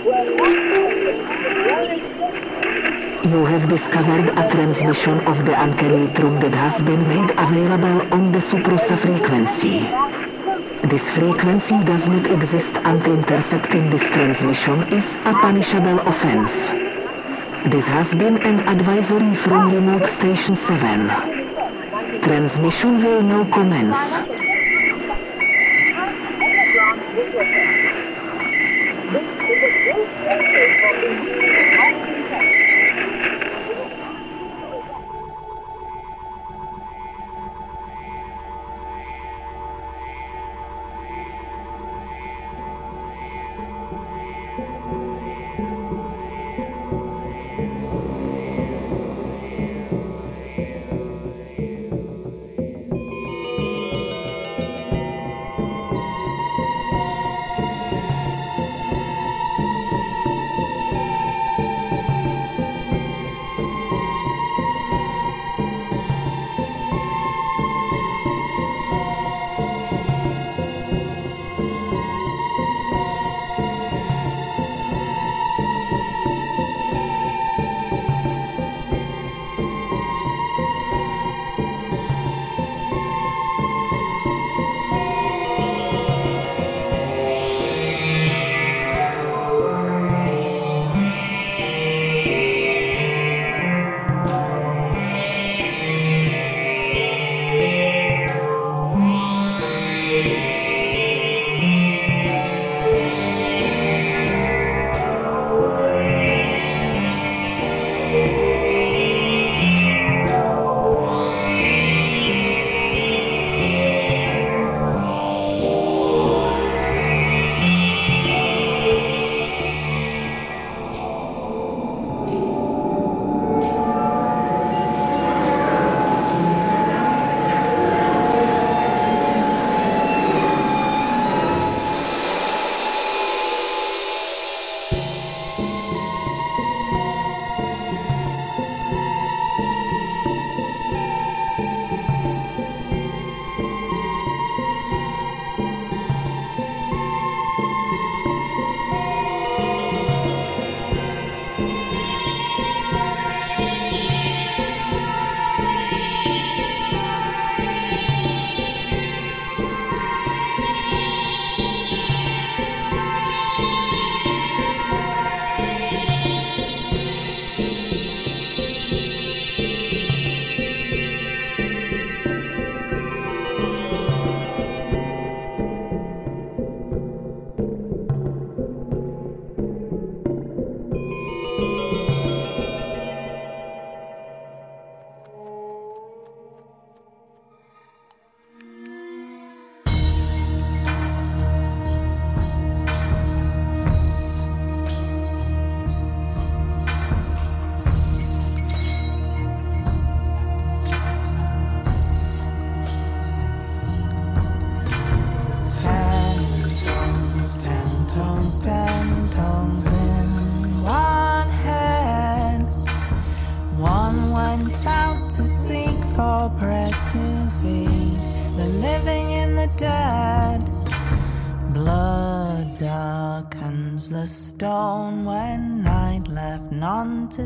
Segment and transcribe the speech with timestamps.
[0.00, 0.08] You
[3.44, 8.40] have discovered a transmission of the uncanny truth that has been made available on the
[8.40, 9.80] Sub Rosa frequency.
[10.88, 16.52] This frequency does not exist and intercepting this transmission is a punishable offense.
[17.70, 21.10] This has been an advisory from Remote Station 7.
[22.22, 24.39] Transmission will now commence.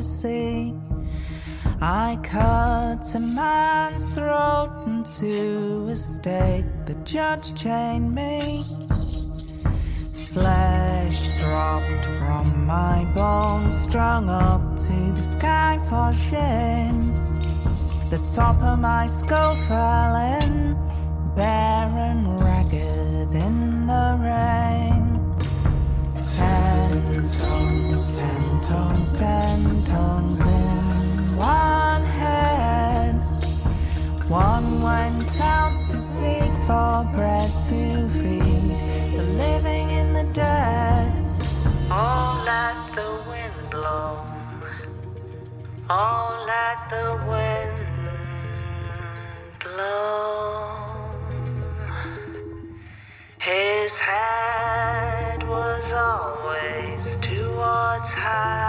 [0.02, 0.74] To.
[1.80, 6.64] I cut a man's throat into a stake.
[6.86, 8.64] The judge chained me.
[10.32, 17.12] Flesh dropped from my bones, strung up to the sky for shame.
[18.10, 20.74] The top of my skull fell in,
[21.36, 24.73] bare and ragged in the rain.
[28.14, 33.14] Ten tongues, ten tongues in one head.
[34.28, 38.70] One went out to seek for bread to feed
[39.16, 41.12] the living in the dead.
[41.90, 44.24] Oh, let the wind blow.
[45.90, 47.94] Oh, let the wind
[49.64, 50.54] blow.
[53.38, 58.64] His head was always towards Hasley.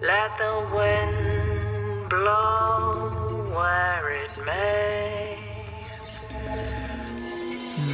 [0.00, 3.10] Let the wind blow
[3.54, 5.38] where it may.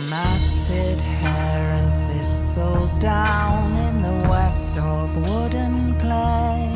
[0.08, 6.72] Matted hair and thistle down in the weft of wooden clay.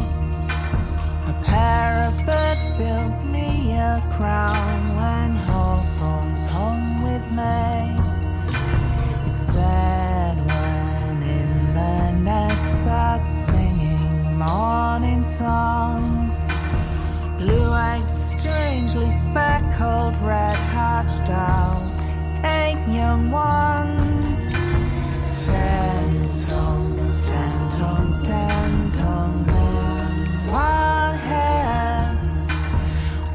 [1.28, 8.01] A pair of birds built me a crown when hawthorns hung with May.
[9.62, 16.34] Said when in the nest sat singing morning songs.
[17.38, 21.80] Blue-eyed, strangely speckled, red-hatched out
[22.44, 24.50] eight young ones.
[25.46, 30.08] Ten tongues, ten tongues, ten tongues in
[30.50, 32.16] one head.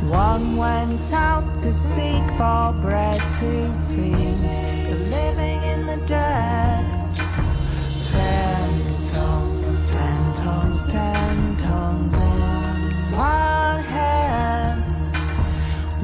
[0.10, 3.52] One went out to seek for bread to
[3.90, 4.87] feed
[5.88, 6.86] the dead.
[8.12, 8.69] Ten
[9.13, 14.80] tongues, ten tongues, ten tongues in one head.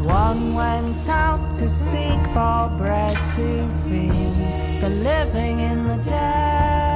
[0.06, 6.93] One went out to seek for bread to feed the living in the dead.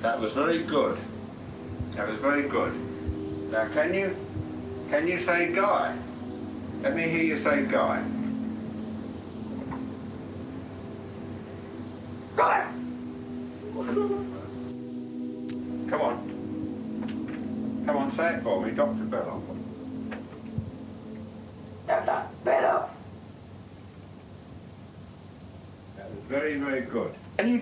[0.00, 0.98] That was very good.
[1.92, 2.72] That was very good.
[3.50, 4.16] Now, can you
[4.88, 5.94] can you say Guy?
[6.82, 8.02] Let me hear you say Guy.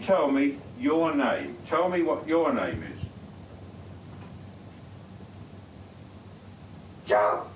[0.02, 1.56] Tell me your name?
[1.68, 3.00] Tell me what your name is.
[7.06, 7.46] Joe.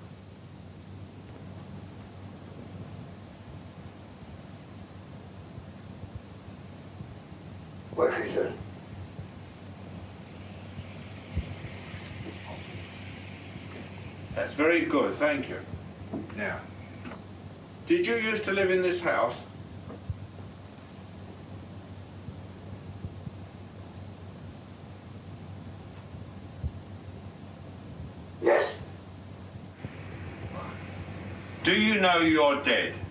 [7.95, 8.51] What is it?
[14.35, 15.57] That's very good, thank you.
[16.35, 16.59] Now,
[17.87, 19.35] did you used to live in this house?
[28.43, 28.63] Yes.
[31.63, 33.06] Do you know you're dead?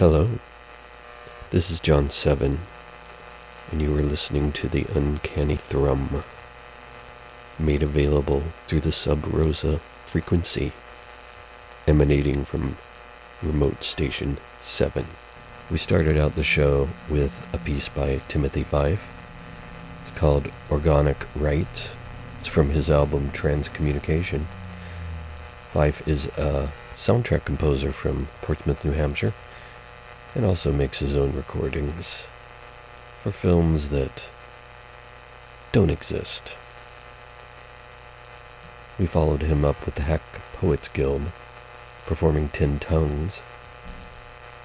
[0.00, 0.30] Hello,
[1.50, 2.60] this is John Seven,
[3.70, 6.24] and you are listening to the Uncanny Thrum,
[7.58, 10.72] made available through the Sub Rosa frequency,
[11.86, 12.78] emanating from
[13.42, 15.06] Remote Station 7.
[15.70, 19.06] We started out the show with a piece by Timothy Fife.
[20.00, 21.92] It's called Organic Rights.
[22.38, 24.46] It's from his album Transcommunication.
[25.74, 29.34] Fife is a soundtrack composer from Portsmouth, New Hampshire
[30.34, 32.26] and also makes his own recordings.
[33.22, 34.30] for films that
[35.72, 36.56] don't exist.
[38.98, 40.22] We followed him up with the Hack
[40.54, 41.22] Poets Guild,
[42.06, 43.42] performing Ten Tongues.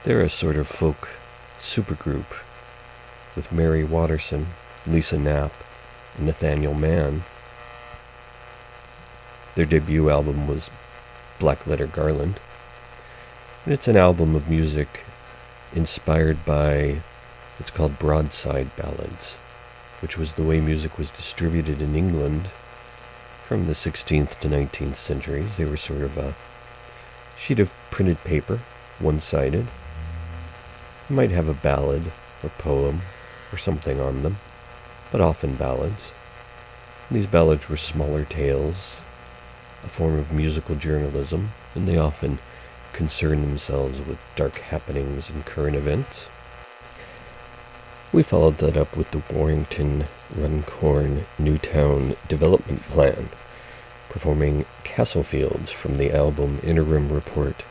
[0.03, 1.09] They're a sort of folk
[1.59, 2.25] supergroup
[3.35, 4.47] with Marry Waterson,
[4.87, 5.51] Lisa Knapp,
[6.15, 7.25] and Nathaniel Mann.
[9.55, 10.69] Their debut album was
[11.39, 12.39] Black Letter Garland.
[13.65, 15.05] And it's an album of music
[15.75, 17.01] inspired by
[17.57, 19.37] what's called broadside ballads,
[20.01, 22.49] which was the way music was distributed in England
[23.47, 25.57] from the 16th to 19th centuries.
[25.57, 26.35] They were sort of a
[27.37, 28.61] sheet of printed paper,
[28.99, 29.67] one sided.
[31.09, 32.11] You might have a ballad
[32.41, 33.01] or poem
[33.51, 34.39] or something on them,
[35.11, 36.11] but often ballads.
[37.09, 39.03] And These ballads were smaller tales,
[39.83, 42.39] a form of musical journalism, and they often
[42.95, 46.29] concern themselves with dark happenings and current events.
[48.13, 53.27] We followed that up with the Warrington Runcorn Newtown Development Plan,
[54.07, 57.65] performing Castlefields from the album Interim Report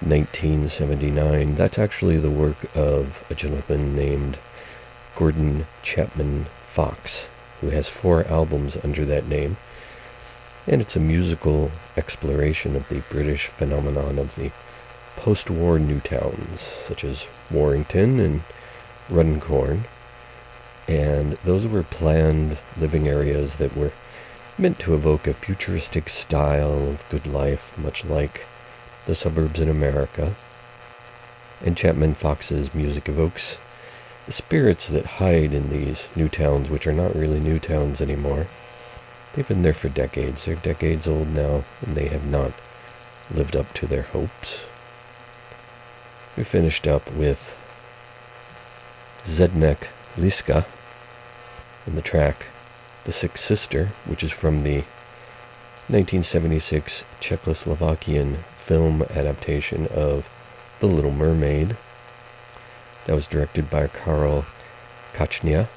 [0.00, 1.54] 1979.
[1.54, 4.38] That's actually the work of a gentleman named
[5.16, 7.30] Gordon Chapman Fox,
[7.62, 9.56] who has four albums under that name
[10.70, 14.52] and it's a musical exploration of the British phenomenon of the
[15.16, 18.44] post war new towns, such as Warrington and
[19.08, 19.84] Runcorn.
[20.86, 23.92] And those were planned living areas that were
[24.56, 28.46] meant to evoke a futuristic style of good life, much like
[29.06, 30.36] the suburbs in America.
[31.62, 33.58] And Chapman Fox's music evokes
[34.26, 38.46] the spirits that hide in these new towns, which are not really new towns anymore.
[39.32, 40.44] They've been there for decades.
[40.44, 42.52] They're decades old now, and they have not
[43.30, 44.66] lived up to their hopes.
[46.36, 47.56] We finished up with
[49.24, 50.66] Zdenek Liska
[51.86, 52.46] in the track
[53.04, 54.78] The Sixth Sister, which is from the
[55.86, 60.28] 1976 Czechoslovakian film adaptation of
[60.80, 61.76] The Little Mermaid.
[63.04, 64.44] That was directed by Karel
[65.14, 65.68] Kachyňa.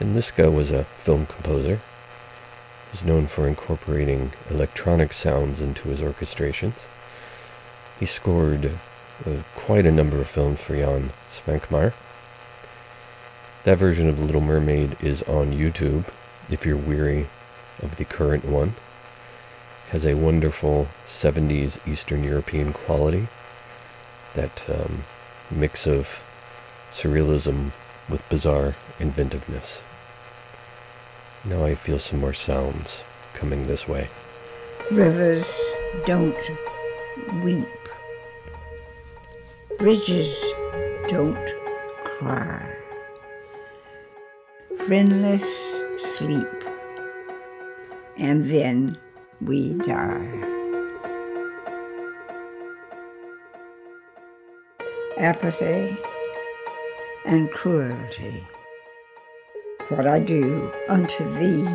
[0.00, 1.80] And Liska was a film composer
[2.94, 6.76] is known for incorporating electronic sounds into his orchestrations.
[7.98, 8.78] He scored
[9.26, 11.92] uh, quite a number of films for Jan Svankmajer.
[13.64, 16.04] That version of The Little Mermaid is on YouTube
[16.50, 17.28] if you're weary
[17.82, 18.76] of the current one.
[19.88, 23.28] Has a wonderful 70s Eastern European quality.
[24.34, 25.04] That um,
[25.50, 26.22] mix of
[26.92, 27.72] surrealism
[28.08, 29.82] with bizarre inventiveness.
[31.46, 33.04] Now I feel some more sounds
[33.34, 34.08] coming this way.
[34.90, 35.60] Rivers
[36.06, 36.38] don't
[37.42, 37.68] weep.
[39.78, 40.42] Bridges
[41.08, 41.54] don't
[42.04, 42.74] cry.
[44.86, 46.46] Friendless sleep.
[48.16, 48.96] And then
[49.42, 50.28] we die.
[55.18, 55.96] Apathy
[57.26, 58.46] and cruelty
[59.88, 61.68] what I do unto thee,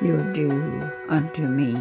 [0.00, 1.76] you'll do unto me.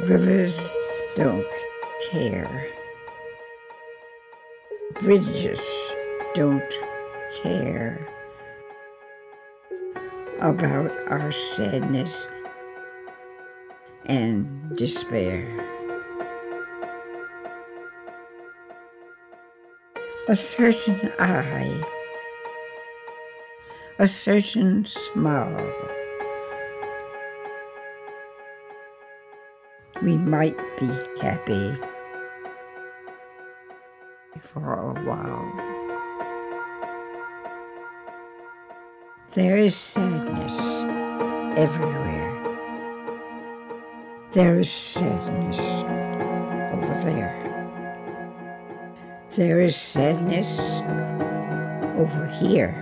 [0.00, 0.68] Rivers
[1.16, 1.46] don't
[2.10, 2.66] care.
[5.00, 5.62] Bridges
[6.34, 6.62] don't
[7.42, 8.06] care
[10.40, 12.28] about our sadness
[14.06, 15.46] and despair.
[20.28, 21.82] A certain eye,
[23.98, 25.72] a certain smile.
[30.02, 30.86] We might be
[31.20, 31.74] happy
[34.40, 35.70] for a while.
[39.34, 40.82] There is sadness
[41.56, 42.39] everywhere.
[44.32, 45.82] There is sadness
[46.72, 47.34] over there.
[49.30, 50.80] There is sadness
[51.98, 52.76] over here.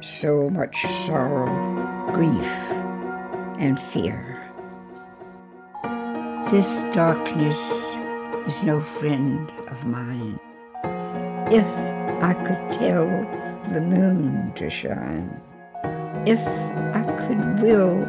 [0.00, 1.46] So much sorrow,
[2.12, 2.72] grief,
[3.60, 4.50] and fear.
[6.50, 7.94] This darkness
[8.44, 10.40] is no friend of mine.
[11.52, 11.64] If
[12.24, 13.06] I could tell
[13.72, 15.40] the moon to shine,
[16.26, 16.44] if
[16.92, 18.00] I could will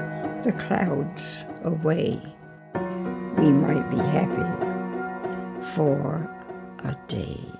[0.41, 2.19] the clouds away,
[3.37, 6.29] we might be happy for
[6.83, 7.58] a day.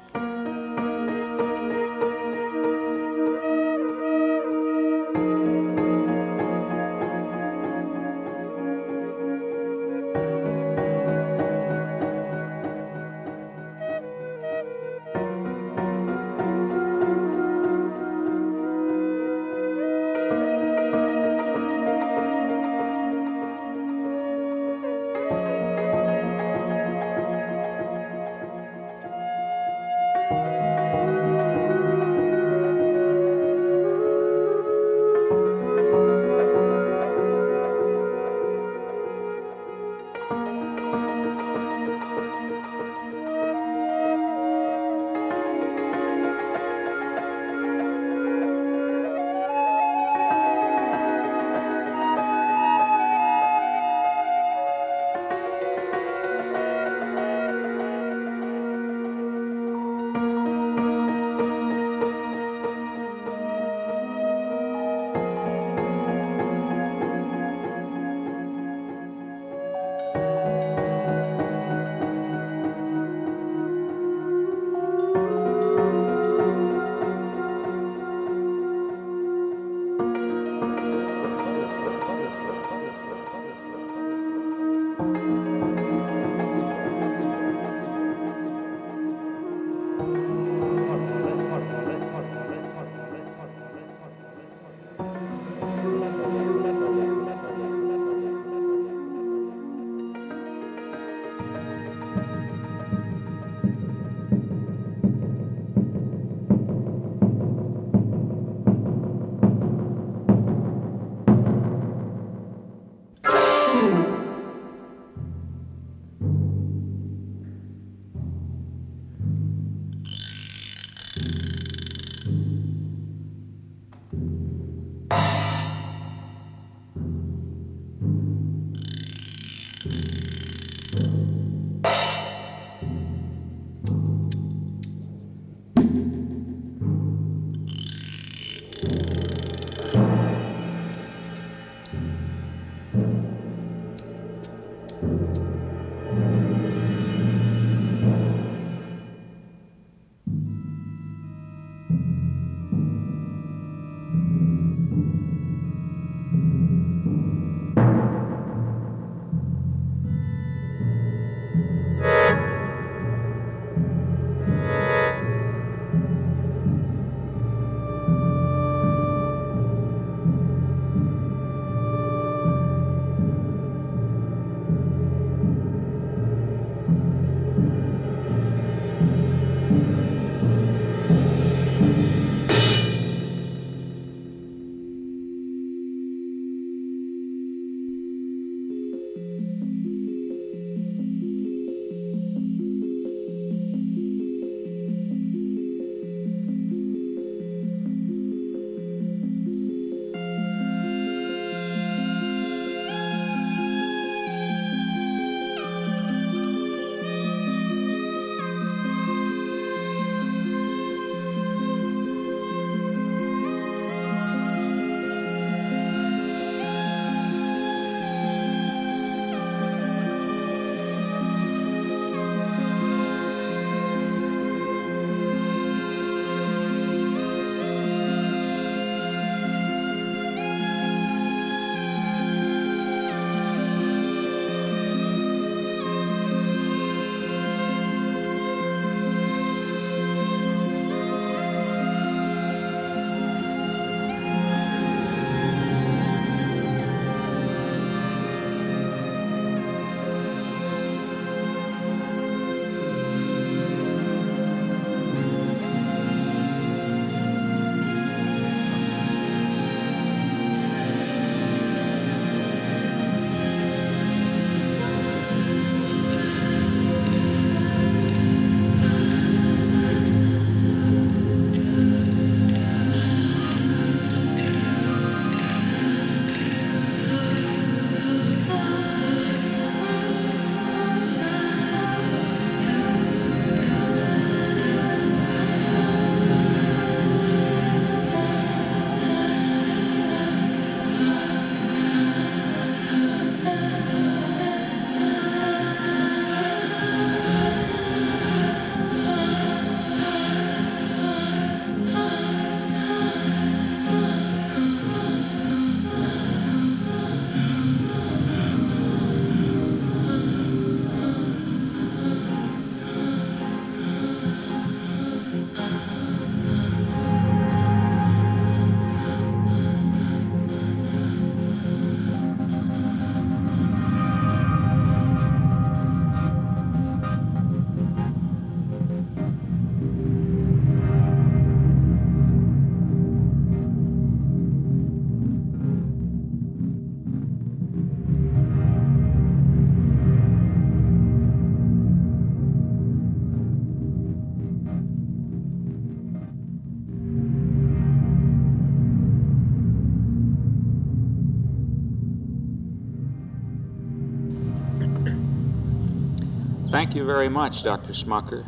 [356.80, 357.92] Thank you very much, Dr.
[357.92, 358.48] Smucker.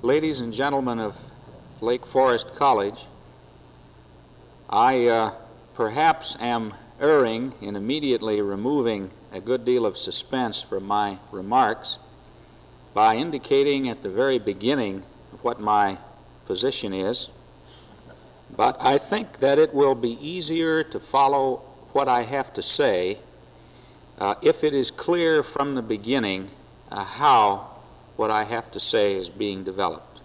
[0.00, 1.30] Ladies and gentlemen of
[1.82, 3.04] Lake Forest College,
[4.70, 5.30] I uh,
[5.74, 11.98] perhaps am erring in immediately removing a good deal of suspense from my remarks
[12.94, 15.02] by indicating at the very beginning
[15.42, 15.98] what my
[16.46, 17.28] position is,
[18.56, 21.56] but I think that it will be easier to follow
[21.92, 23.18] what I have to say
[24.18, 26.48] uh, if it is clear from the beginning
[26.90, 27.70] uh, how
[28.16, 30.22] what I have to say is being developed.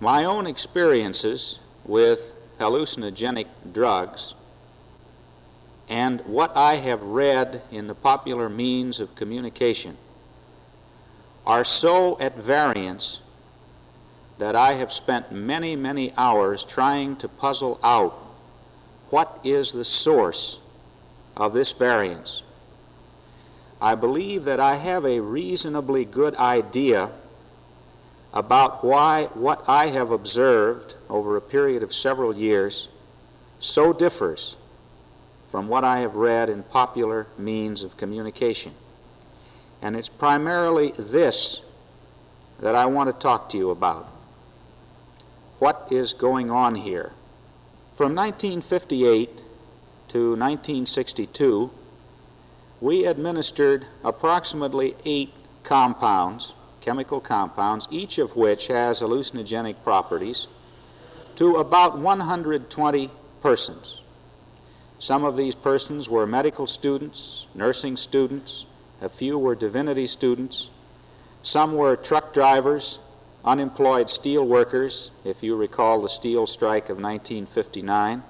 [0.00, 4.34] My own experiences with hallucinogenic drugs
[5.88, 9.96] and what I have read in the popular means of communication
[11.44, 13.20] are so at variance
[14.38, 18.12] that I have spent many, many hours trying to puzzle out
[19.10, 20.60] what is the source
[21.40, 22.42] of this variance.
[23.80, 27.10] I believe that I have a reasonably good idea
[28.34, 32.90] about why what I have observed over a period of several years
[33.58, 34.56] so differs
[35.48, 38.72] from what I have read in popular means of communication.
[39.80, 41.62] And it's primarily this
[42.60, 44.06] that I want to talk to you about.
[45.58, 47.12] What is going on here?
[47.94, 49.40] From 1958
[50.10, 51.70] to 1962,
[52.80, 60.48] we administered approximately eight compounds, chemical compounds, each of which has hallucinogenic properties,
[61.36, 64.02] to about 120 persons.
[64.98, 68.66] Some of these persons were medical students, nursing students,
[69.00, 70.70] a few were divinity students,
[71.42, 72.98] some were truck drivers,
[73.44, 78.24] unemployed steel workers, if you recall the steel strike of 1959.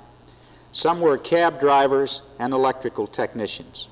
[0.72, 3.88] Some were cab drivers and electrical technicians.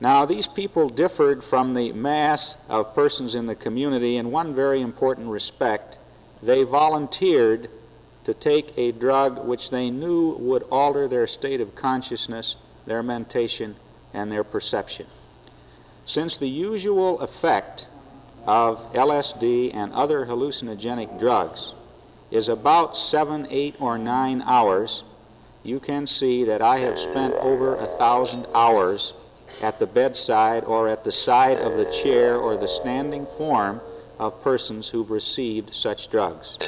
[0.00, 4.80] Now, these people differed from the mass of persons in the community in one very
[4.80, 5.98] important respect.
[6.42, 7.68] They volunteered
[8.24, 13.76] to take a drug which they knew would alter their state of consciousness, their mentation,
[14.14, 15.06] and their perception.
[16.06, 17.86] Since the usual effect
[18.46, 21.74] of LSD and other hallucinogenic drugs
[22.30, 25.04] is about seven, eight, or nine hours,
[25.62, 29.14] you can see that I have spent over a thousand hours
[29.60, 33.80] at the bedside or at the side of the chair or the standing form
[34.18, 36.58] of persons who've received such drugs.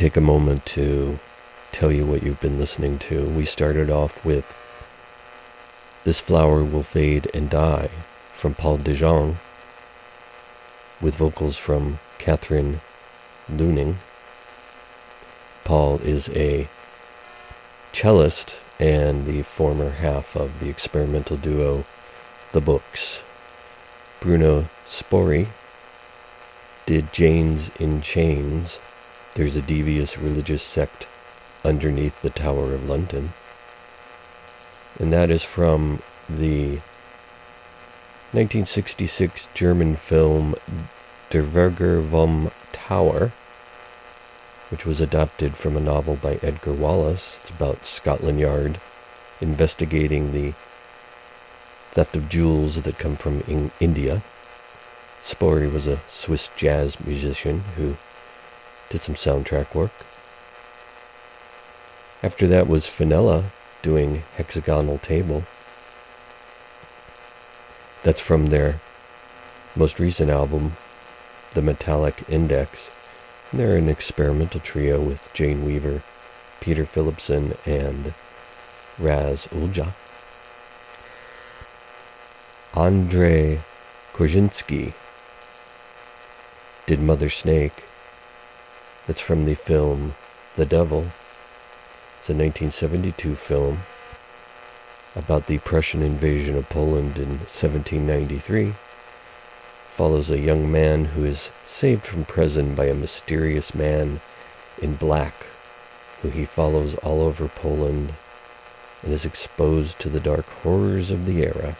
[0.00, 1.20] Take a moment to
[1.72, 3.28] tell you what you've been listening to.
[3.28, 4.56] We started off with
[6.04, 7.90] This Flower Will Fade and Die
[8.32, 9.38] from Paul de Jong,
[11.02, 12.80] with vocals from Catherine
[13.52, 13.96] Leuning.
[15.64, 16.66] Paul is a
[17.92, 21.84] cellist and the former half of the experimental duo
[22.52, 23.22] The Books.
[24.18, 25.48] Bruno Spoerri
[26.86, 28.80] did Janes in Chains
[29.34, 31.06] there's a devious religious sect
[31.64, 33.32] underneath the Tower of London.
[34.98, 36.80] And that is from the
[38.32, 40.54] 1966 German film
[41.30, 43.32] Der Würger vom Tower,
[44.70, 47.38] which was adapted from a novel by Edgar Wallace.
[47.40, 48.80] It's about Scotland Yard
[49.40, 50.54] investigating the
[51.92, 54.22] theft of jewels that come from in India.
[55.22, 57.96] Spoerri was a Swiss jazz musician who
[58.90, 59.92] did some soundtrack work.
[62.22, 65.44] After that was Fenella doing Hexagonal Table.
[68.02, 68.80] That's from their
[69.74, 70.76] most recent album,
[71.54, 72.90] The Metallic Index.
[73.50, 76.02] And they're an experimental trio with Jane Weaver,
[76.60, 78.12] Peter Philipson, and
[78.98, 79.94] Raz Ullah.
[82.74, 83.62] Andre
[84.12, 84.92] Korzyński
[86.86, 87.84] did Mother Snake.
[89.08, 90.14] It's from the film
[90.56, 91.10] The Devil.
[92.18, 93.82] It's a 1972 film
[95.16, 98.74] about the Prussian invasion of Poland in 1793.
[99.90, 104.20] Follows a young man who is saved from prison by a mysterious man
[104.78, 105.46] in black
[106.20, 108.12] who he follows all over Poland
[109.02, 111.78] and is exposed to the dark horrors of the era.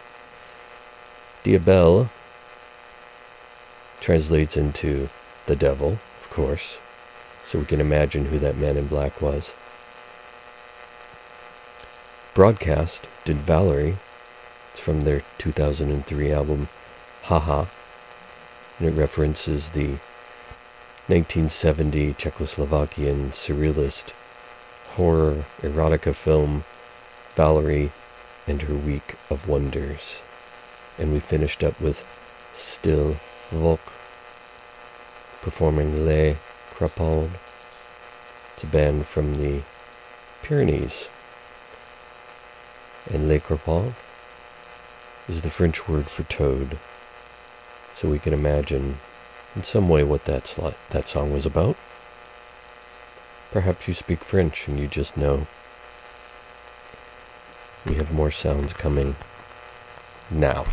[1.42, 2.08] Diabel
[4.00, 5.10] translates into
[5.44, 6.80] the devil, of course
[7.50, 9.54] so we can imagine who that man in black was.
[12.32, 13.98] Broadcast did Valerie.
[14.70, 16.68] It's from their 2003 album,
[17.22, 17.64] Haha,
[18.78, 19.98] and it references the
[21.08, 24.12] 1970 Czechoslovakian surrealist
[24.90, 26.62] horror erotica film
[27.34, 27.90] Valerie
[28.46, 30.20] and her week of wonders.
[30.98, 32.04] And we finished up with
[32.54, 33.18] Stille
[33.50, 33.92] Volk
[35.42, 36.38] performing Les
[36.80, 37.32] Crapaud.
[38.54, 38.66] It's a
[39.04, 39.62] from the
[40.42, 41.10] Pyrenees.
[43.10, 43.94] And Les Crapaud
[45.28, 46.78] is the French word for toad.
[47.92, 48.98] So we can imagine
[49.54, 50.56] in some way what that,
[50.88, 51.76] that song was about.
[53.50, 55.46] Perhaps you speak French and you just know.
[57.84, 59.16] We have more sounds coming
[60.30, 60.64] now.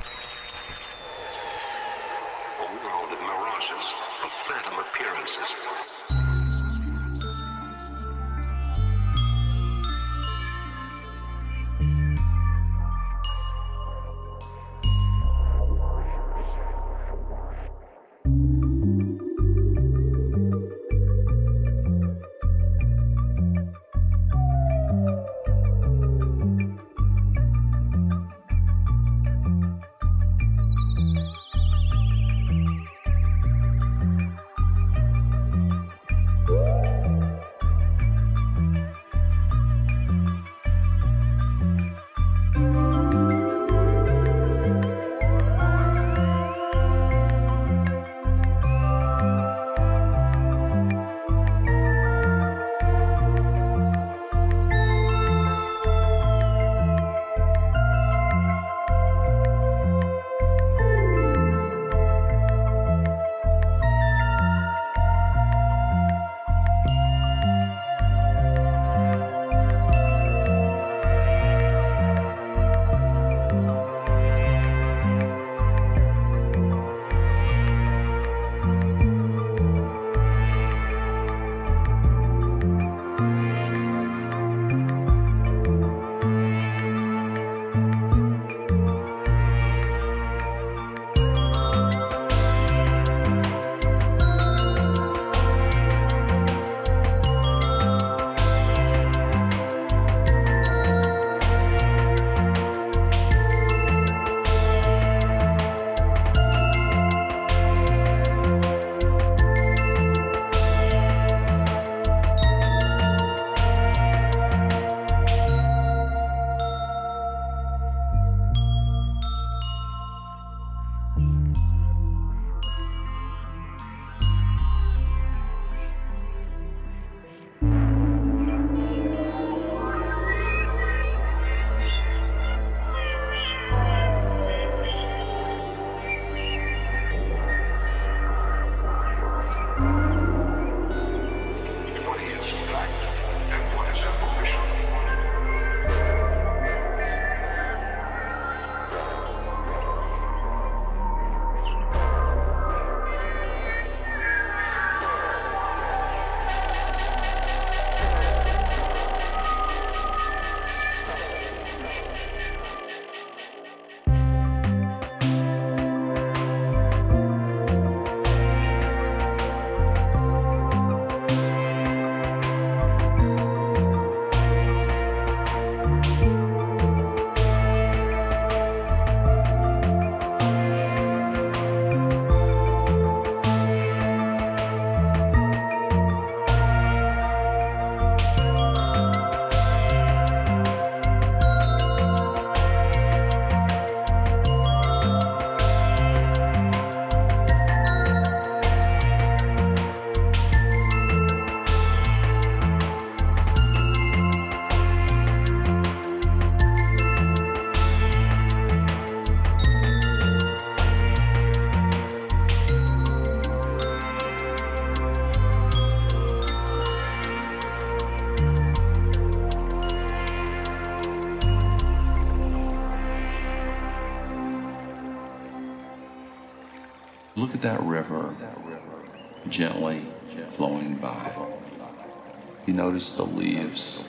[232.77, 234.07] Notice the leaves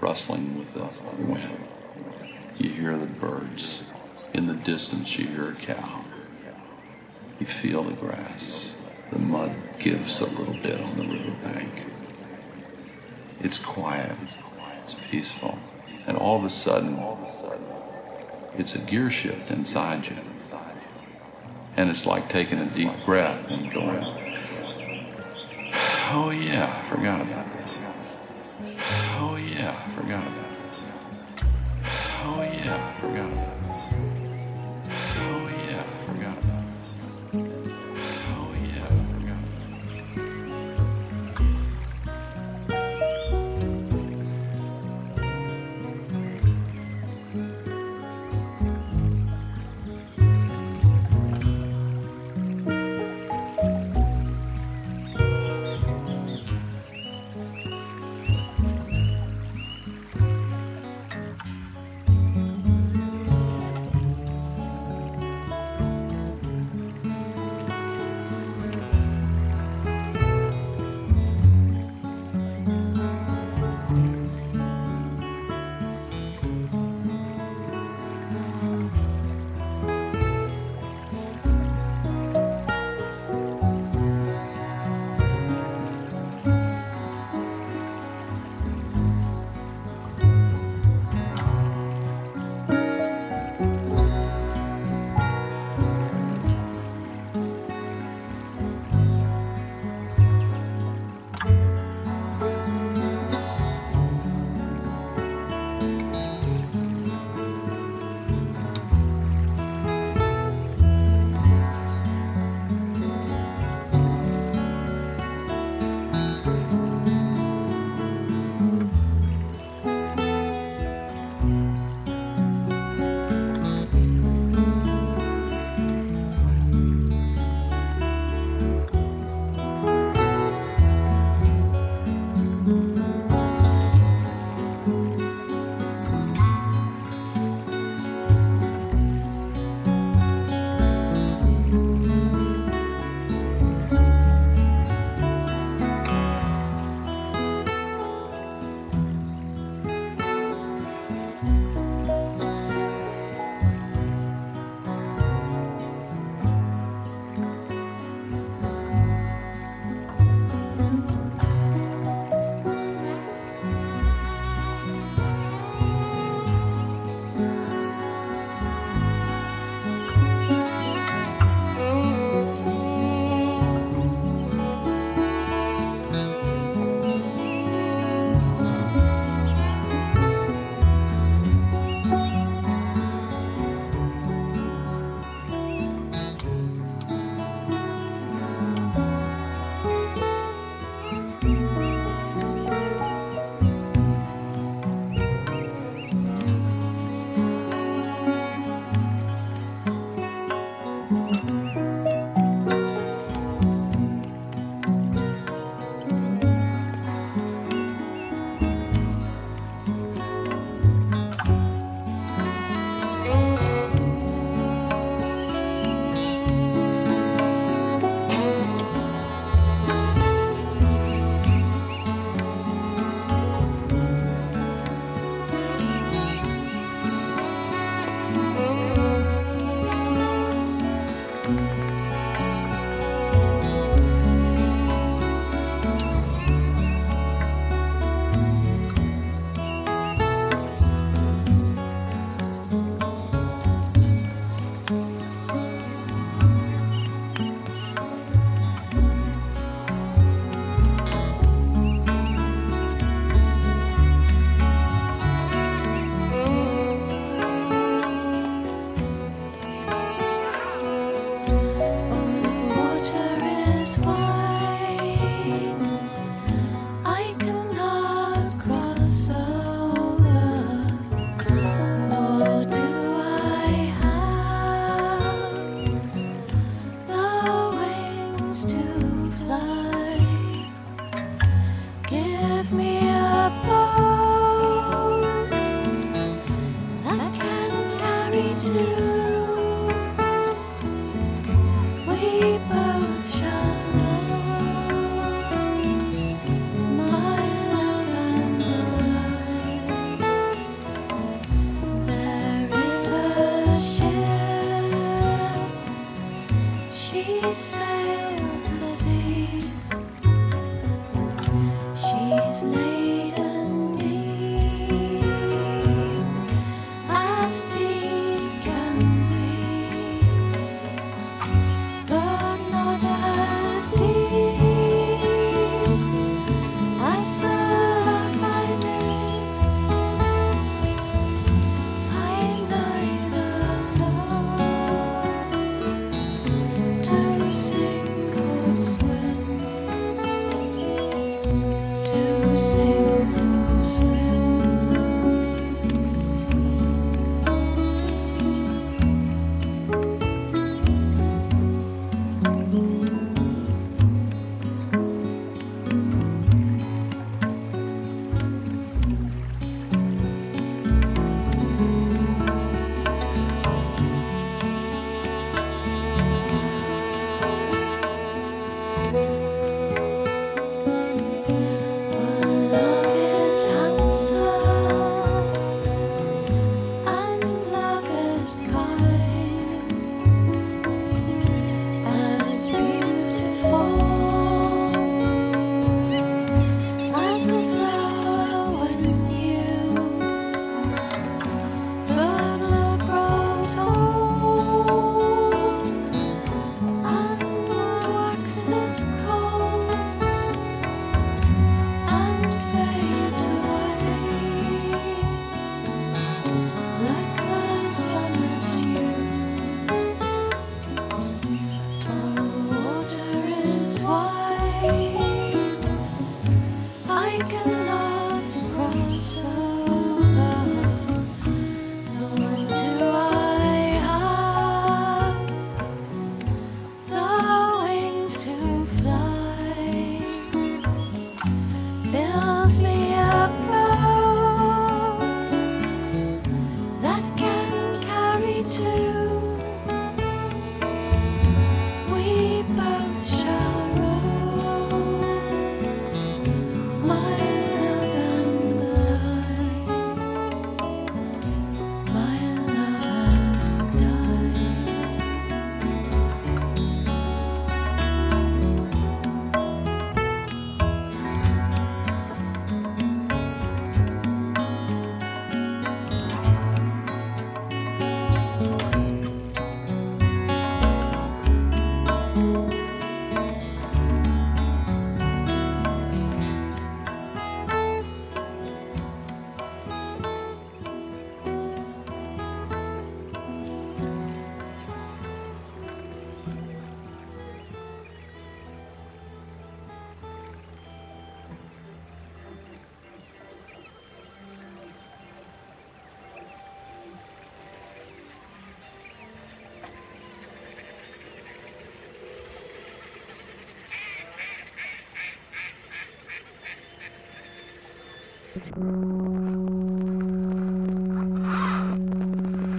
[0.00, 0.88] rustling with the
[1.22, 1.68] wind.
[2.58, 3.84] You hear the birds.
[4.34, 6.04] In the distance, you hear a cow.
[7.38, 8.76] You feel the grass.
[9.12, 11.70] The mud gives a little bit on the riverbank.
[13.40, 14.16] It's quiet.
[14.82, 15.56] It's peaceful.
[16.08, 16.98] And all of a sudden,
[18.58, 20.16] it's a gear shift inside you.
[21.76, 24.29] And it's like taking a deep breath and going,
[26.12, 27.78] Oh yeah, I forgot about this.
[29.20, 30.92] Oh yeah, I forgot about this.
[32.24, 34.09] Oh yeah, I forgot about this.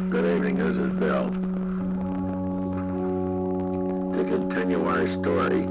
[0.10, 1.30] Good evening, this is Bill.
[4.14, 5.64] To continue our story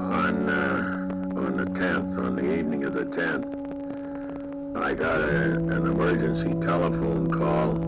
[0.00, 3.46] on uh, on the 10th, on the evening of the 10th,
[4.76, 7.81] I got a, an emergency telephone call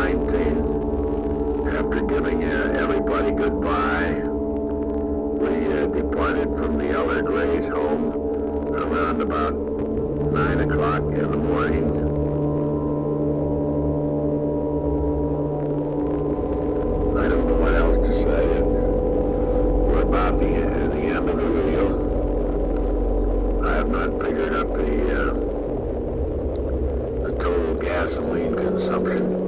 [0.00, 4.12] 19th, after giving uh, everybody goodbye,
[5.42, 8.10] we uh, departed from the Elder Gray's home
[8.74, 11.84] around about 9 o'clock in the morning.
[17.18, 18.46] I don't know what else to say.
[18.62, 22.08] We're about the, uh, the end of the video.
[23.68, 25.34] I have not figured up the, uh,
[27.28, 29.39] the total gasoline consumption.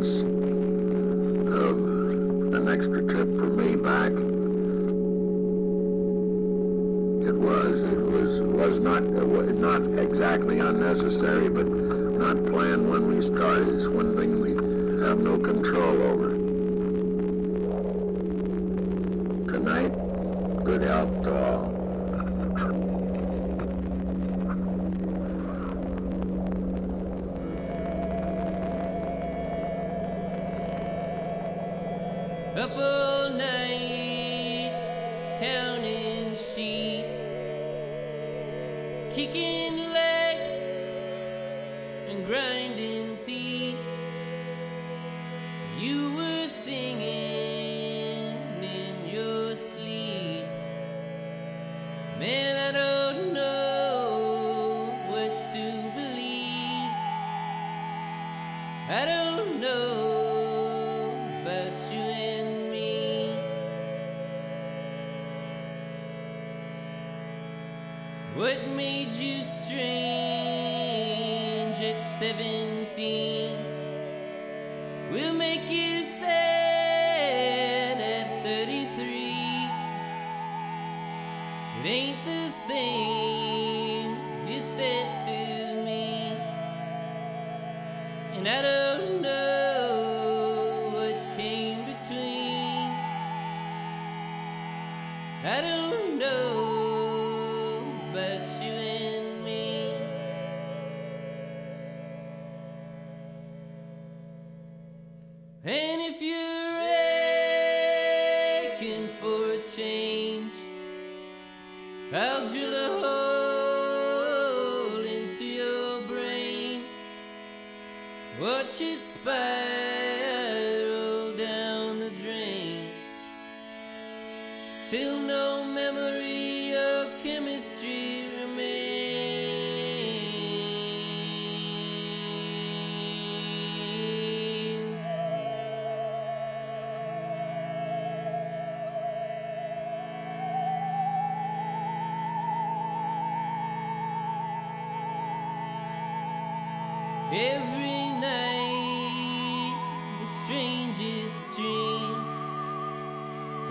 [0.00, 1.76] Of
[2.54, 4.10] an extra trip for me back.
[7.28, 7.82] It was.
[7.82, 13.68] It was was not uh, not exactly unnecessary, but not planned when we started.
[13.68, 14.52] It's one thing we
[15.04, 16.30] have no control over.
[19.46, 19.92] Good night.
[20.64, 21.22] Good health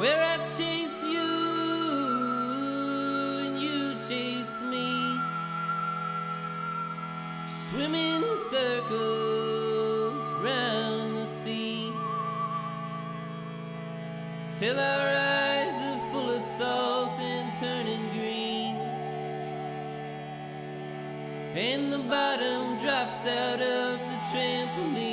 [0.01, 1.31] where I chase you
[3.45, 4.89] and you chase me.
[7.51, 11.93] Swim in circles round the sea
[14.57, 18.75] till our eyes are full of salt and turning green.
[21.53, 25.10] And the bottom drops out of the trampoline.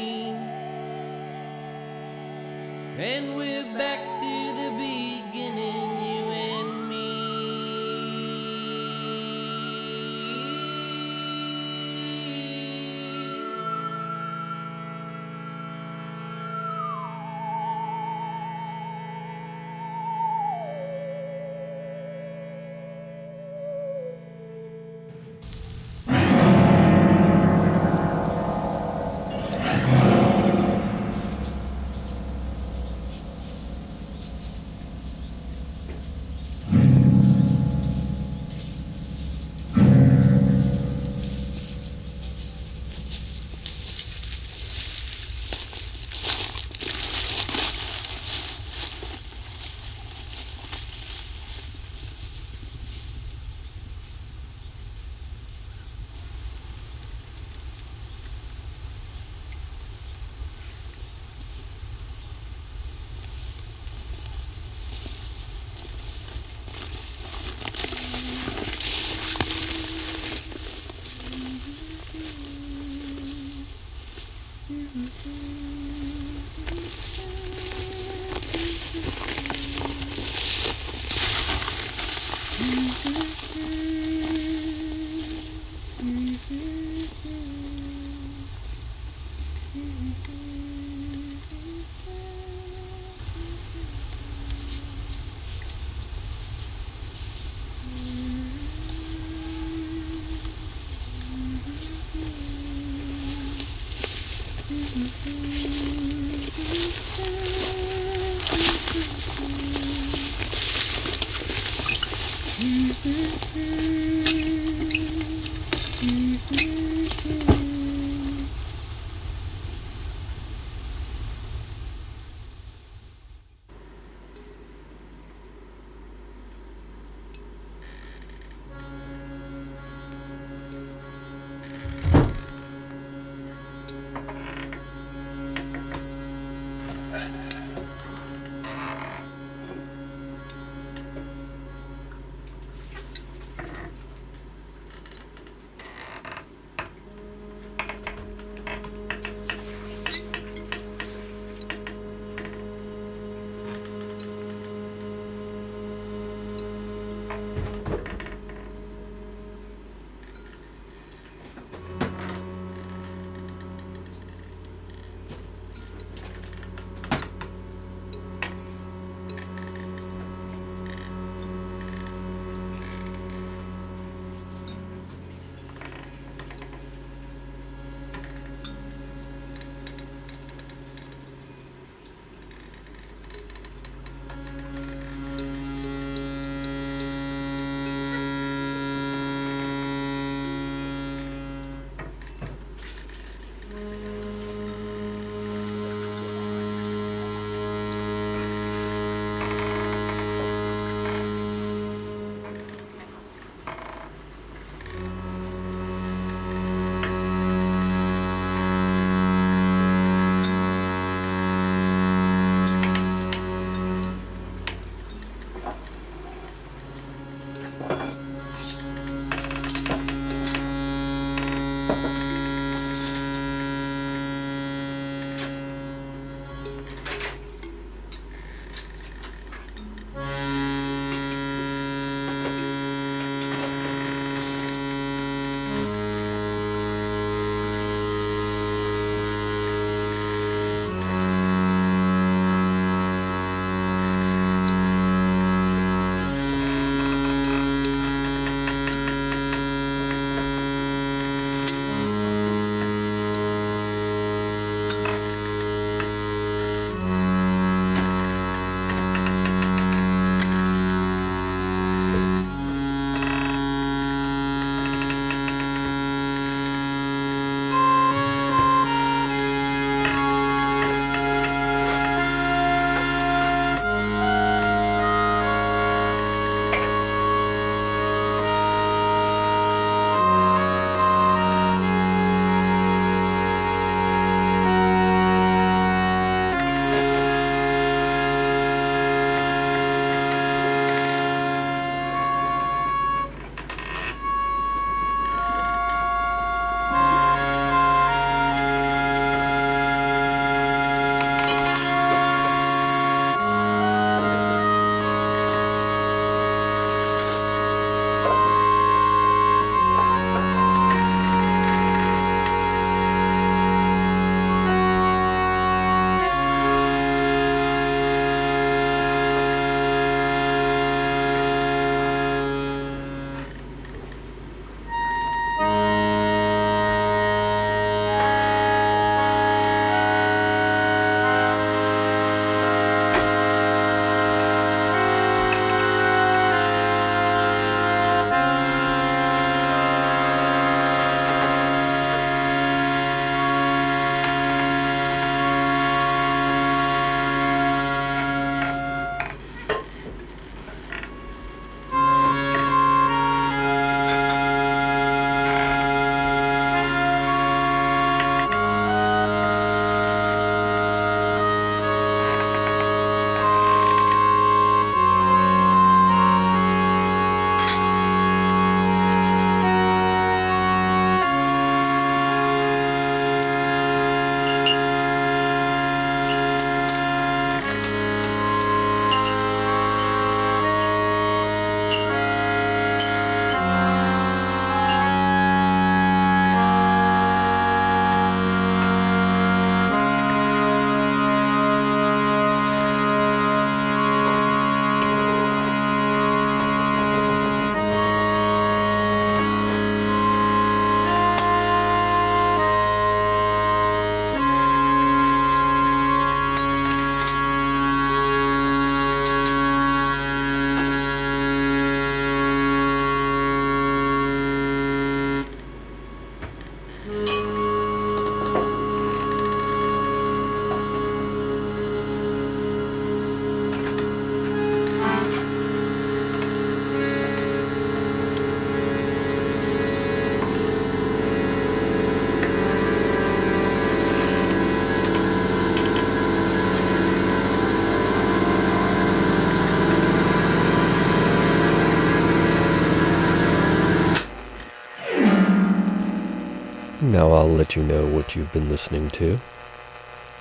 [447.09, 449.41] Now I'll let you know what you've been listening to.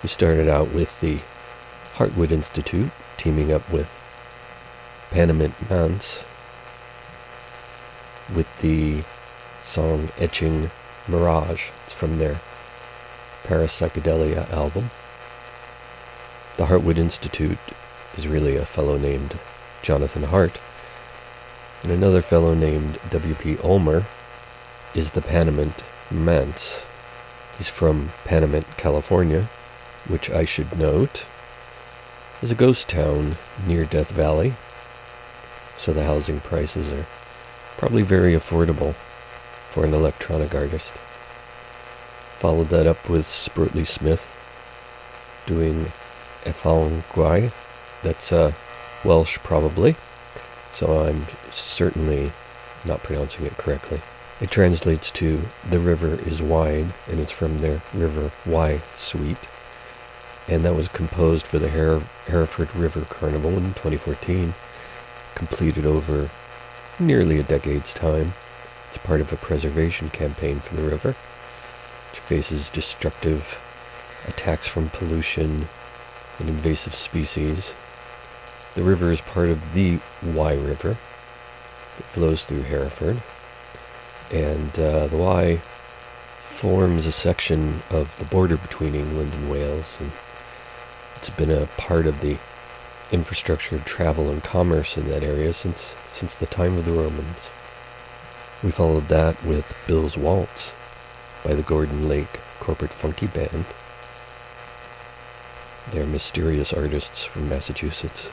[0.04, 1.22] We started out with the
[1.94, 3.90] Heartwood Institute teaming up with
[5.10, 6.26] Panamint Manse
[8.36, 9.06] with the
[9.62, 10.70] song Etching
[11.08, 11.70] Mirage.
[11.86, 12.42] It's from their
[13.46, 14.92] Parapsychedelia album.
[16.58, 17.60] The Heartwood Institute
[18.18, 19.40] is really a fellow named
[19.84, 20.60] Jonathan Hart,
[21.84, 23.58] and another fellow named W.P.
[23.64, 24.06] Ulmer
[24.94, 26.86] is the Panamint Manse.
[27.58, 29.50] He's from Panamint, California,
[30.08, 31.28] which I should note
[32.42, 34.56] is a ghost town near Death Valley,
[35.76, 37.08] so the housing prices are
[37.78, 38.96] probably very affordable
[39.70, 40.94] for an electronic artist.
[42.40, 44.28] Followed that up with Sproatly Smith
[45.48, 45.92] doing
[46.46, 47.52] Effawn Guai.
[48.04, 48.54] That's uh,
[49.04, 49.96] Welsh, probably,
[50.70, 52.32] so I'm certainly
[52.86, 54.02] not pronouncing it correctly.
[54.40, 59.50] It translates to The River is Wide, and it's from their River Wye suite.
[60.48, 64.54] And that was composed for the Her- Hereford River Carnival in 2014,
[65.34, 66.30] completed over
[67.00, 68.36] nearly a decade's time.
[68.90, 71.16] It's part of a preservation campaign for the river,
[72.12, 73.60] which faces destructive
[74.28, 75.68] attacks from pollution
[76.38, 77.74] and invasive species.
[78.76, 80.96] The river is part of the Wye River
[81.98, 83.24] that flows through Hereford
[84.32, 85.62] and uh, the Wye
[86.40, 90.12] forms a section of the border between England and Wales, and
[91.16, 92.38] it's been a part of the
[93.12, 97.40] infrastructure of travel and commerce in that area since since the time of the Romans.
[98.64, 100.74] We followed that with Bill's Waltz
[101.44, 103.66] by the Gordon Lake Corporate Funky Band.
[105.92, 108.30] They're mysterious artists from Massachusetts.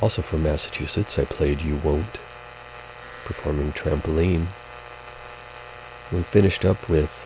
[0.00, 2.18] Also from Massachusetts, I played You Won't,
[3.24, 4.48] performing Trampoline
[6.12, 7.24] we finished up with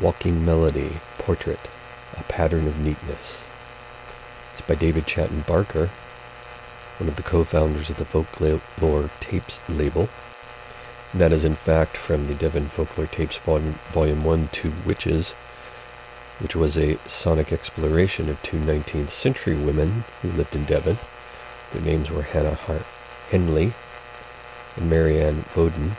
[0.00, 1.68] Walking Melody Portrait,
[2.16, 3.46] A Pattern of Neatness.
[4.52, 5.90] It's by David Chatton Barker,
[6.98, 10.08] one of the co founders of the Folklore Tapes label.
[11.12, 15.32] And that is, in fact, from the Devon Folklore Tapes Volume, Volume 1 Two Witches,
[16.38, 20.98] which was a sonic exploration of two 19th century women who lived in Devon.
[21.72, 22.86] Their names were Hannah Hart
[23.30, 23.74] Henley
[24.76, 25.96] and Marianne Voden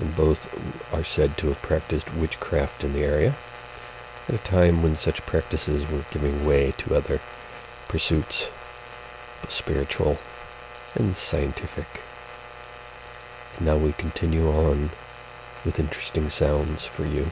[0.00, 0.48] and both
[0.92, 3.36] are said to have practiced witchcraft in the area
[4.28, 7.20] at a time when such practices were giving way to other
[7.88, 8.50] pursuits,
[9.42, 10.18] both spiritual
[10.94, 12.02] and scientific.
[13.56, 14.90] And now we continue on
[15.64, 17.30] with interesting sounds for you.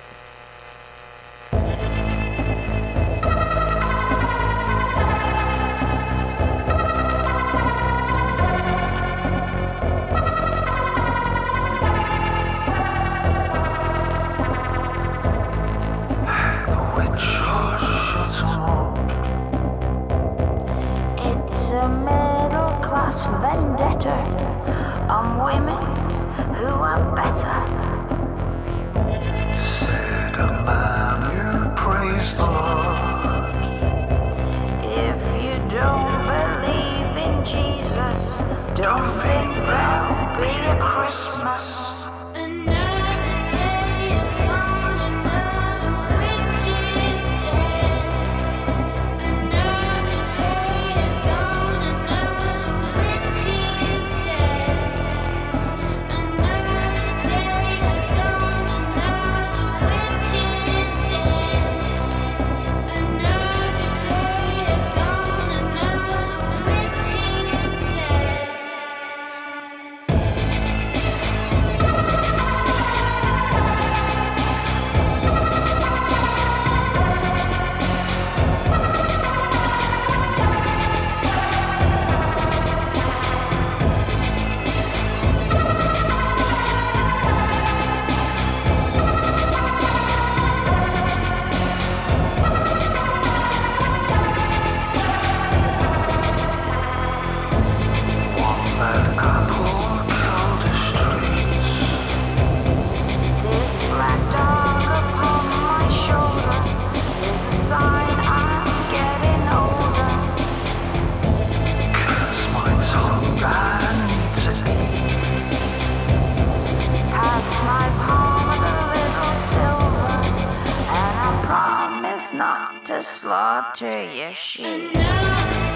[124.60, 125.67] And now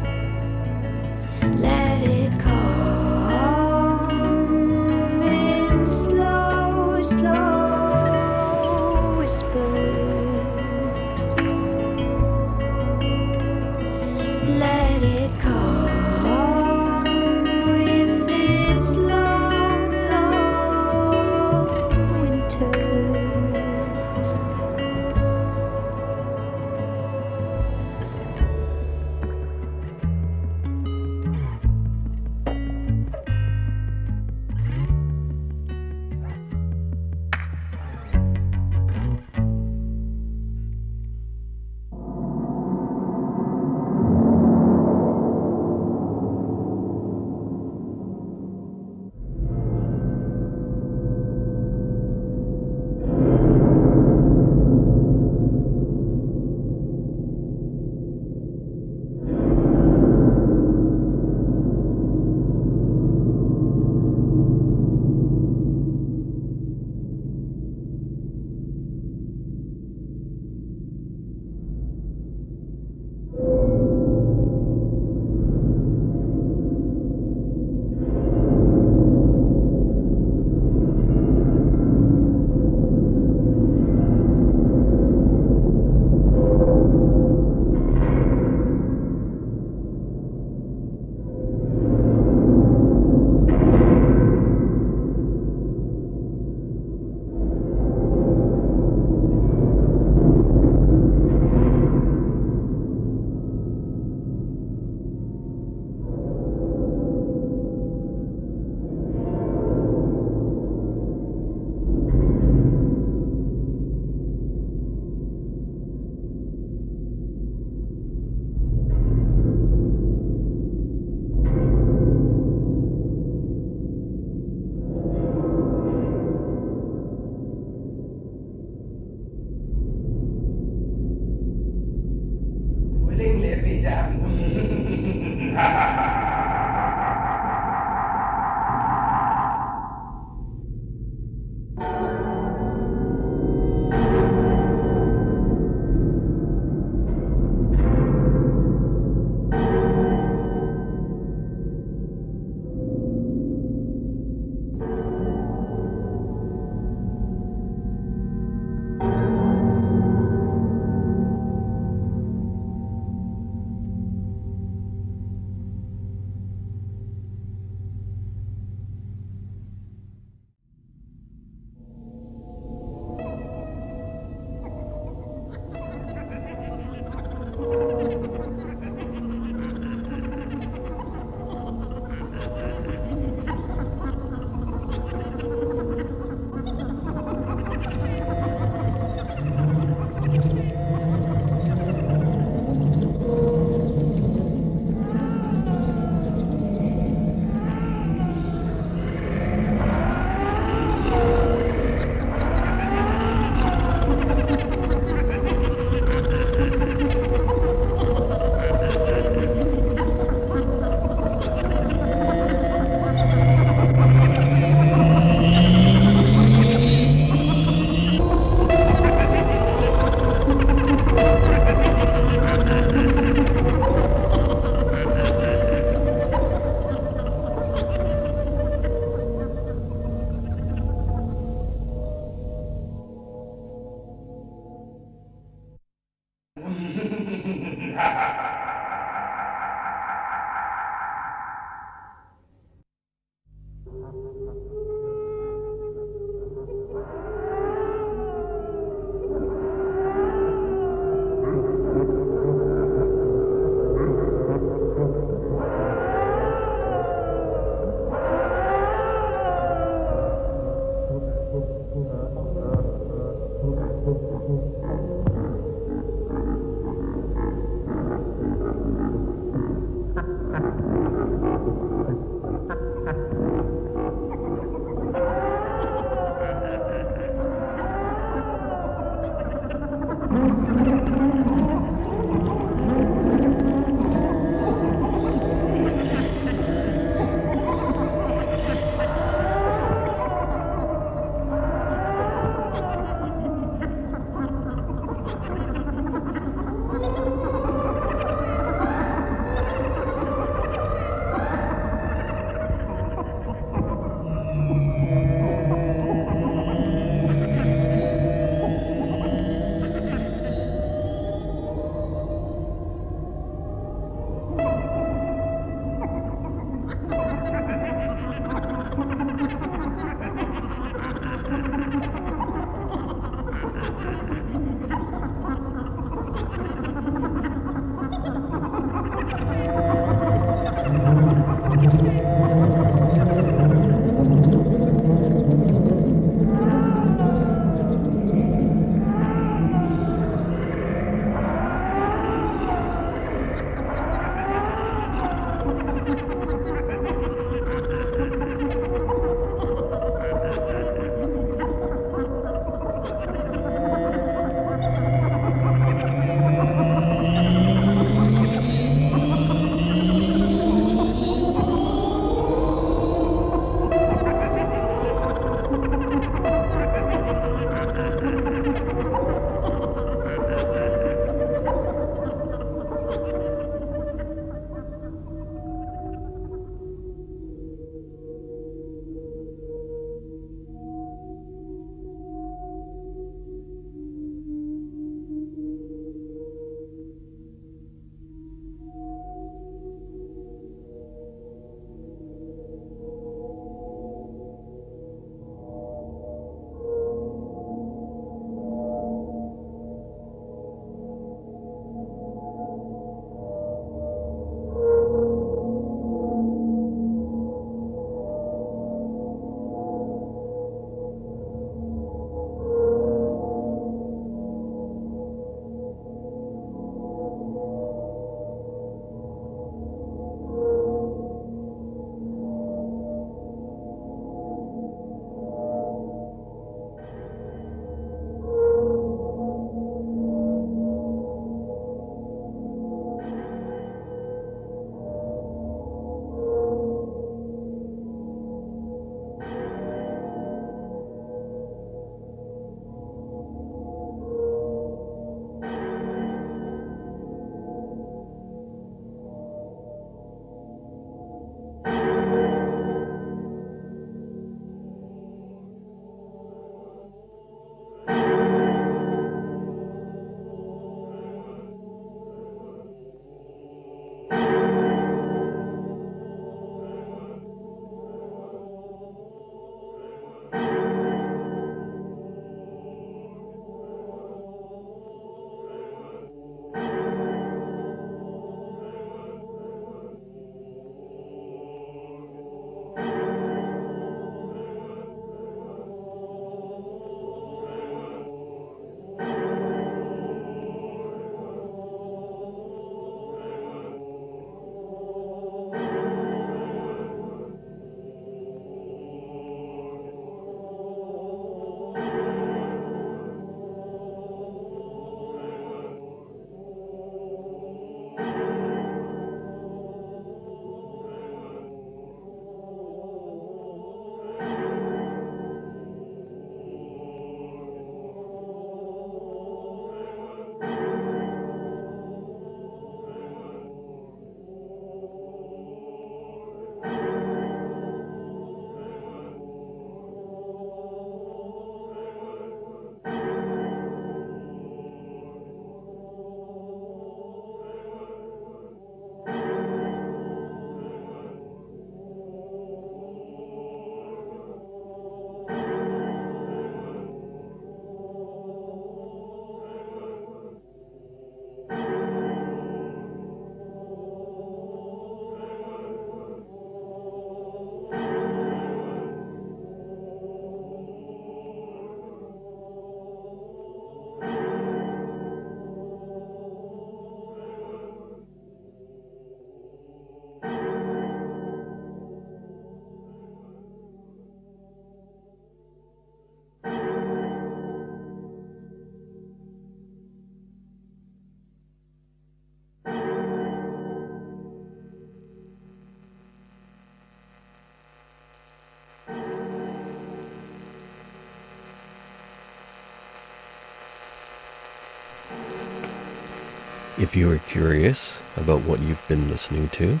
[596.98, 600.00] If you are curious about what you've been listening to,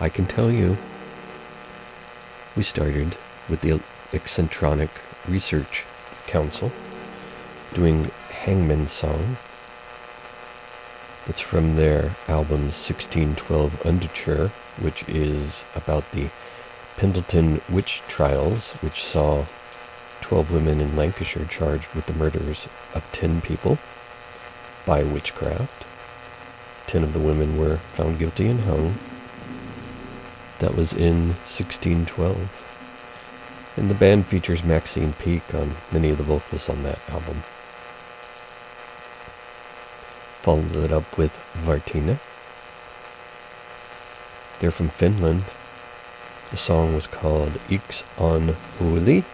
[0.00, 0.76] I can tell you.
[2.56, 3.16] We started
[3.48, 3.80] with the
[4.12, 4.90] Eccentronic
[5.28, 5.86] Research
[6.26, 6.72] Council
[7.72, 9.36] doing Hangman's Song.
[11.26, 16.30] That's from their album 1612 Underture, which is about the
[16.96, 19.46] Pendleton witch trials, which saw
[20.20, 23.78] 12 women in Lancashire charged with the murders of 10 people
[24.90, 25.86] by witchcraft.
[26.88, 28.98] 10 of the women were found guilty and hung.
[30.58, 32.36] That was in 1612.
[33.76, 37.44] And the band features Maxine Peake on many of the vocals on that album.
[40.42, 42.18] Followed it up with Värttinä.
[44.58, 45.44] They're from Finland.
[46.50, 49.24] The song was called Ix on Huli.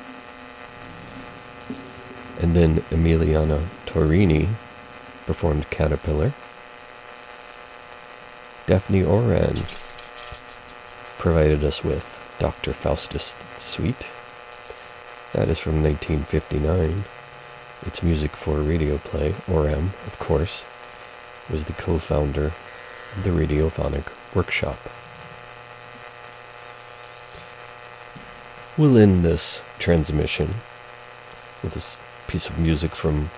[2.40, 4.54] And then Emiliana Torrini
[5.26, 6.34] performed Caterpillar.
[8.66, 9.54] Daphne Oram
[11.18, 12.72] provided us with Dr.
[12.72, 14.08] Faustus Suite.
[15.32, 17.04] That is from 1959.
[17.82, 19.34] It's music for a radio play.
[19.48, 20.64] Oram, of course,
[21.50, 22.54] was the co founder
[23.16, 24.78] of the Radiophonic Workshop.
[28.76, 30.54] We'll end this transmission
[31.62, 31.98] with this
[32.28, 33.30] piece of music from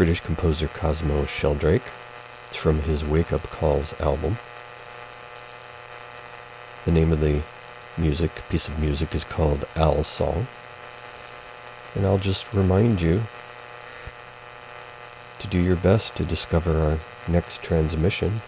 [0.00, 1.92] British composer Cosmo Sheldrake.
[2.48, 4.38] It's from his Wake Up Calls album.
[6.86, 7.42] The name of the
[7.98, 10.48] music, piece of music, is called Owl Song.
[11.94, 13.22] And I'll just remind you
[15.38, 16.98] to do your best to discover our
[17.28, 18.40] next transmission.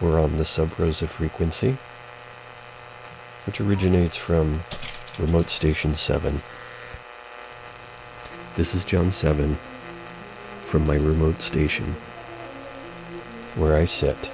[0.00, 1.76] We're on the Sub Rosa frequency,
[3.44, 4.64] which originates from
[5.18, 6.40] Remote Station 7.
[8.56, 9.58] This is John 7
[10.70, 11.96] from my remote station,
[13.56, 14.30] where I sit,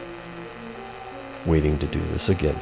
[1.47, 2.61] waiting to do this again.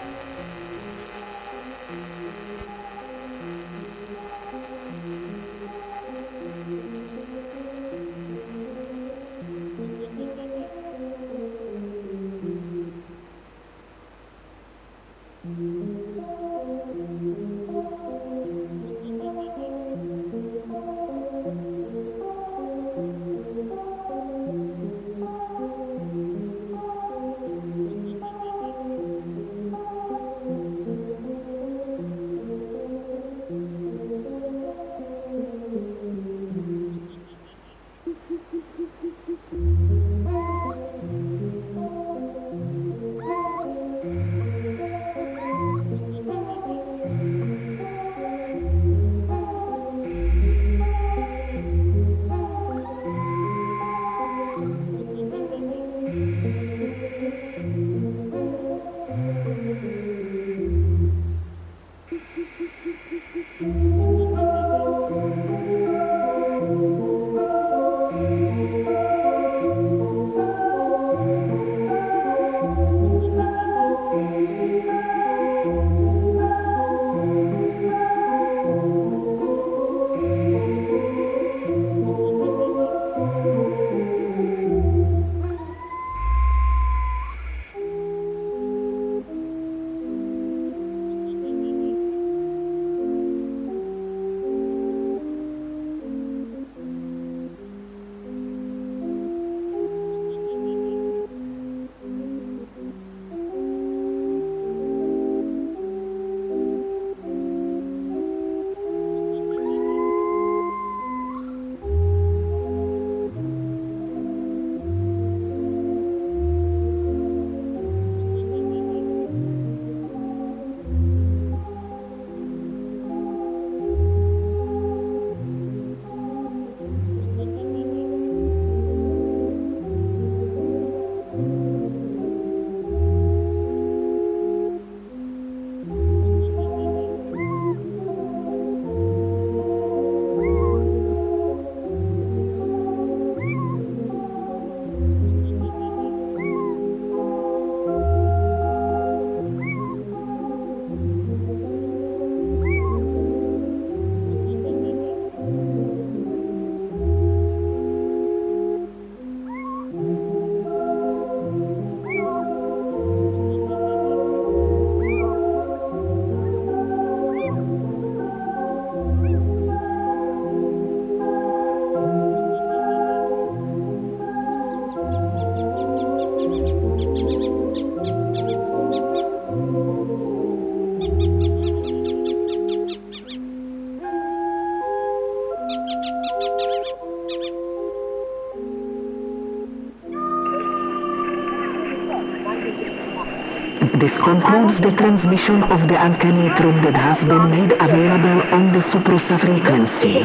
[194.24, 199.06] Concludes the transmission of the uncanny trum that has been made available on the Sub
[199.06, 200.20] Rosa frequency.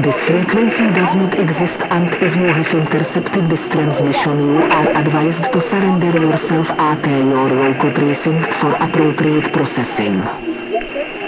[0.00, 5.52] This frequency does not exist and if you have intercepted this transmission you are advised
[5.52, 10.22] to surrender yourself at your local precinct for appropriate processing.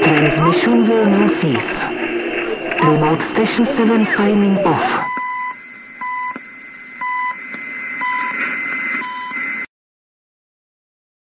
[0.09, 1.82] Transmission will now cease.
[2.82, 5.07] Remote Station 7 signing off.